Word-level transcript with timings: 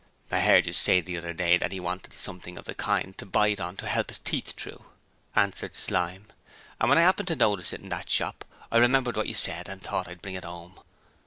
'I 0.31 0.39
heard 0.39 0.65
you 0.65 0.73
say 0.73 0.99
the 0.99 1.15
other 1.15 1.31
day 1.31 1.57
that 1.57 1.71
he 1.71 1.79
wanted 1.79 2.11
something 2.13 2.57
of 2.57 2.65
the 2.65 2.73
kind 2.73 3.15
to 3.19 3.25
bite 3.27 3.59
on 3.59 3.75
to 3.75 3.87
help 3.87 4.09
his 4.09 4.17
teeth 4.17 4.53
through,' 4.53 4.83
answered 5.35 5.75
Slyme, 5.75 6.25
'and 6.79 6.89
when 6.89 6.97
I 6.97 7.01
happened 7.03 7.27
to 7.27 7.35
notice 7.35 7.69
that 7.69 7.81
in 7.81 7.89
the 7.89 8.03
shop 8.07 8.43
I 8.71 8.77
remembered 8.77 9.15
what 9.15 9.27
you 9.27 9.35
said 9.35 9.69
and 9.69 9.79
thought 9.79 10.07
I'd 10.07 10.23
bring 10.23 10.33
it 10.33 10.43
home.' 10.43 10.79